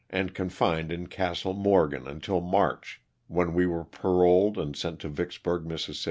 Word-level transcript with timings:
and 0.09 0.33
confined 0.33 0.91
in 0.91 1.05
Castle 1.05 1.53
Morgan 1.53 2.07
until 2.07 2.41
March, 2.41 3.03
when 3.27 3.53
we 3.53 3.67
were 3.67 3.83
paroled 3.83 4.57
and 4.57 4.75
sent 4.75 4.97
to 5.01 5.09
Vicksburg, 5.09 5.63
Miss. 5.63 5.89